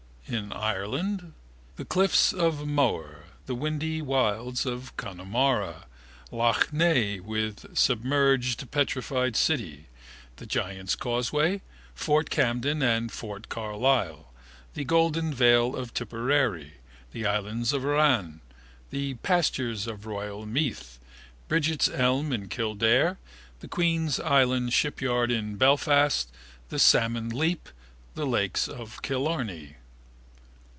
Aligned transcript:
In 0.27 0.53
Ireland? 0.53 1.33
The 1.75 1.83
cliffs 1.83 2.31
of 2.31 2.65
Moher, 2.65 3.25
the 3.47 3.55
windy 3.55 4.01
wilds 4.01 4.65
of 4.65 4.95
Connemara, 4.95 5.87
lough 6.31 6.63
Neagh 6.71 7.19
with 7.19 7.75
submerged 7.77 8.71
petrified 8.71 9.35
city, 9.35 9.87
the 10.37 10.45
Giant's 10.45 10.95
Causeway, 10.95 11.61
Fort 11.93 12.29
Camden 12.29 12.81
and 12.81 13.11
Fort 13.11 13.49
Carlisle, 13.49 14.31
the 14.73 14.85
Golden 14.85 15.33
Vale 15.33 15.75
of 15.75 15.93
Tipperary, 15.93 16.75
the 17.11 17.25
islands 17.25 17.73
of 17.73 17.83
Aran, 17.83 18.39
the 18.89 19.15
pastures 19.15 19.85
of 19.85 20.05
royal 20.05 20.45
Meath, 20.45 20.97
Brigid's 21.49 21.89
elm 21.89 22.31
in 22.31 22.47
Kildare, 22.47 23.17
the 23.59 23.67
Queen's 23.67 24.17
Island 24.17 24.71
shipyard 24.71 25.29
in 25.29 25.57
Belfast, 25.57 26.31
the 26.69 26.79
Salmon 26.79 27.27
Leap, 27.31 27.67
the 28.15 28.25
lakes 28.25 28.69
of 28.69 29.01
Killarney. 29.01 29.75